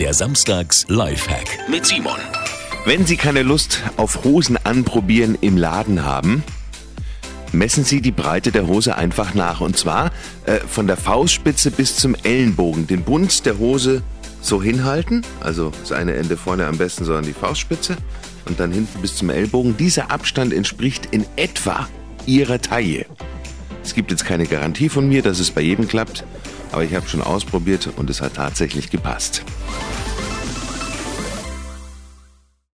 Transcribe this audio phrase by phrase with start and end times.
[0.00, 2.18] Der Samstags Lifehack mit Simon.
[2.84, 6.42] Wenn Sie keine Lust auf Hosen anprobieren im Laden haben,
[7.52, 9.60] messen Sie die Breite der Hose einfach nach.
[9.60, 10.10] Und zwar
[10.46, 12.88] äh, von der Faustspitze bis zum Ellenbogen.
[12.88, 14.02] Den Bund der Hose
[14.40, 17.96] so hinhalten, also das eine Ende vorne am besten, sondern die Faustspitze.
[18.46, 19.76] Und dann hinten bis zum Ellbogen.
[19.76, 21.88] Dieser Abstand entspricht in etwa
[22.26, 23.06] Ihrer Taille.
[23.84, 26.24] Es gibt jetzt keine Garantie von mir, dass es bei jedem klappt,
[26.72, 29.44] aber ich habe schon ausprobiert und es hat tatsächlich gepasst.